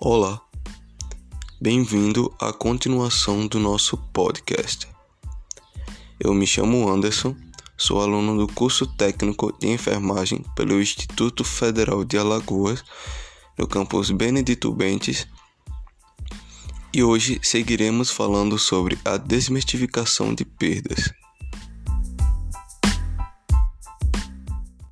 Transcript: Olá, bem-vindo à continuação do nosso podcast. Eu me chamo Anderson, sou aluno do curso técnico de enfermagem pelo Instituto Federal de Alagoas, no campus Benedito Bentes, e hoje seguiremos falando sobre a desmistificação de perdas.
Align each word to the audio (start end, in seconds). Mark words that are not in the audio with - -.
Olá, 0.00 0.40
bem-vindo 1.60 2.32
à 2.40 2.52
continuação 2.52 3.48
do 3.48 3.58
nosso 3.58 3.96
podcast. 4.12 4.86
Eu 6.20 6.32
me 6.32 6.46
chamo 6.46 6.88
Anderson, 6.88 7.34
sou 7.76 8.00
aluno 8.00 8.38
do 8.38 8.46
curso 8.54 8.86
técnico 8.86 9.52
de 9.58 9.66
enfermagem 9.66 10.44
pelo 10.54 10.80
Instituto 10.80 11.42
Federal 11.42 12.04
de 12.04 12.16
Alagoas, 12.16 12.84
no 13.58 13.66
campus 13.66 14.12
Benedito 14.12 14.72
Bentes, 14.72 15.26
e 16.94 17.02
hoje 17.02 17.40
seguiremos 17.42 18.08
falando 18.08 18.56
sobre 18.56 18.96
a 19.04 19.16
desmistificação 19.16 20.32
de 20.32 20.44
perdas. 20.44 21.12